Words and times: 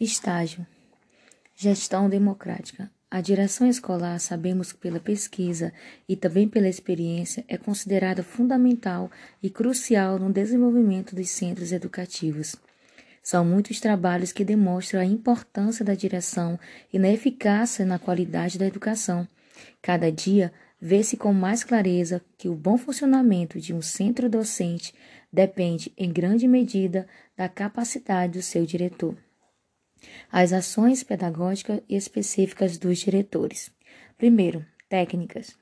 Estágio: 0.00 0.66
Gestão 1.54 2.08
democrática. 2.08 2.90
A 3.08 3.20
direção 3.20 3.64
escolar, 3.64 4.18
sabemos 4.18 4.72
pela 4.72 4.98
pesquisa 4.98 5.72
e 6.08 6.16
também 6.16 6.48
pela 6.48 6.68
experiência, 6.68 7.44
é 7.46 7.56
considerada 7.56 8.24
fundamental 8.24 9.08
e 9.40 9.48
crucial 9.48 10.18
no 10.18 10.32
desenvolvimento 10.32 11.14
dos 11.14 11.30
centros 11.30 11.70
educativos. 11.70 12.56
São 13.22 13.44
muitos 13.44 13.78
trabalhos 13.78 14.32
que 14.32 14.44
demonstram 14.44 15.00
a 15.00 15.04
importância 15.04 15.84
da 15.84 15.94
direção 15.94 16.58
e 16.92 16.98
na 16.98 17.08
eficácia 17.08 17.86
na 17.86 17.96
qualidade 17.96 18.58
da 18.58 18.66
educação. 18.66 19.28
Cada 19.80 20.10
dia, 20.10 20.52
vê-se 20.80 21.16
com 21.16 21.32
mais 21.32 21.62
clareza 21.62 22.20
que 22.36 22.48
o 22.48 22.56
bom 22.56 22.76
funcionamento 22.76 23.60
de 23.60 23.72
um 23.72 23.80
centro 23.80 24.28
docente 24.28 24.92
depende, 25.32 25.92
em 25.96 26.12
grande 26.12 26.48
medida, 26.48 27.06
da 27.36 27.48
capacidade 27.48 28.32
do 28.32 28.42
seu 28.42 28.66
diretor. 28.66 29.16
As 30.30 30.52
ações 30.52 31.02
pedagógicas 31.02 31.80
específicas 31.88 32.78
dos 32.78 32.98
diretores. 32.98 33.70
Primeiro, 34.16 34.64
técnicas. 34.88 35.56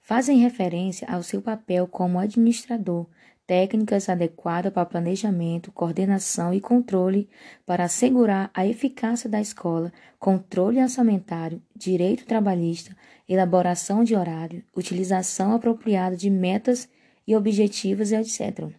Fazem 0.00 0.38
referência 0.38 1.06
ao 1.08 1.22
seu 1.22 1.42
papel 1.42 1.86
como 1.86 2.18
administrador, 2.18 3.06
técnicas 3.46 4.10
adequadas 4.10 4.72
para 4.72 4.84
planejamento, 4.84 5.72
coordenação 5.72 6.52
e 6.52 6.60
controle 6.60 7.28
para 7.64 7.84
assegurar 7.84 8.50
a 8.52 8.66
eficácia 8.66 9.28
da 9.28 9.40
escola, 9.40 9.90
controle 10.18 10.82
orçamentário, 10.82 11.62
direito 11.74 12.26
trabalhista, 12.26 12.94
elaboração 13.26 14.04
de 14.04 14.14
horário, 14.14 14.62
utilização 14.76 15.54
apropriada 15.54 16.14
de 16.14 16.28
metas 16.28 16.88
e 17.26 17.34
objetivos, 17.34 18.12
etc. 18.12 18.70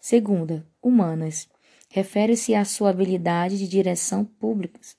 Segunda, 0.00 0.66
humanas 0.82 1.48
refere-se 1.94 2.56
à 2.56 2.64
sua 2.64 2.90
habilidade 2.90 3.56
de 3.56 3.68
direção 3.68 4.24
públicas, 4.24 4.96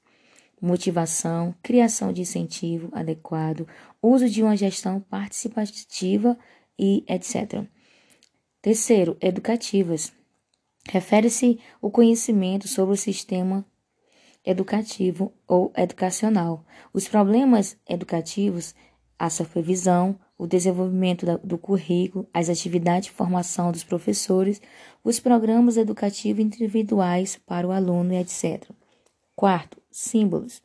motivação, 0.61 1.53
criação 1.61 2.13
de 2.13 2.21
incentivo 2.21 2.87
adequado, 2.93 3.67
uso 4.01 4.29
de 4.29 4.41
uma 4.41 4.55
gestão 4.55 5.01
participativa 5.01 6.37
e 6.79 7.03
etc. 7.05 7.65
Terceiro, 8.61 9.17
educativas. 9.19 10.13
Refere-se 10.87 11.59
o 11.81 11.91
conhecimento 11.91 12.65
sobre 12.65 12.93
o 12.93 12.97
sistema 12.97 13.65
educativo 14.45 15.33
ou 15.45 15.73
educacional, 15.75 16.65
os 16.93 17.09
problemas 17.09 17.75
educativos, 17.89 18.73
a 19.19 19.29
supervisão, 19.29 20.17
o 20.37 20.45
desenvolvimento 20.45 21.25
do 21.43 21.57
currículo, 21.57 22.27
as 22.33 22.49
atividades 22.49 23.05
de 23.05 23.11
formação 23.11 23.71
dos 23.71 23.83
professores, 23.83 24.61
os 25.03 25.19
programas 25.19 25.77
educativos 25.77 26.43
individuais 26.43 27.39
para 27.45 27.67
o 27.67 27.71
aluno, 27.71 28.13
etc. 28.13 28.69
Quarto, 29.35 29.81
símbolos. 29.89 30.61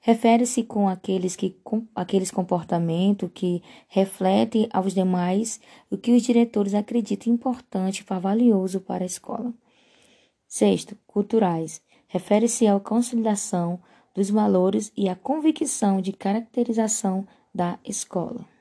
Refere-se 0.00 0.62
com 0.62 0.86
aqueles, 0.86 1.34
que, 1.34 1.50
com 1.64 1.86
aqueles 1.94 2.30
comportamentos 2.30 3.30
que 3.32 3.62
refletem 3.88 4.68
aos 4.70 4.92
demais 4.92 5.58
o 5.90 5.96
que 5.96 6.12
os 6.12 6.22
diretores 6.22 6.74
acreditam 6.74 7.32
importante 7.32 8.04
e 8.08 8.20
valioso 8.20 8.80
para 8.80 9.02
a 9.02 9.06
escola. 9.06 9.52
Sexto, 10.46 10.96
culturais. 11.06 11.80
Refere-se 12.06 12.66
à 12.66 12.78
consolidação 12.78 13.80
dos 14.14 14.30
valores 14.30 14.92
e 14.96 15.08
à 15.08 15.16
convicção 15.16 16.00
de 16.00 16.12
caracterização 16.12 17.26
da 17.52 17.78
escola. 17.84 18.53